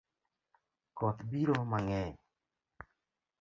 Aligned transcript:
Koth 0.97 1.21
biro 1.29 1.55
mangeny 1.71 2.13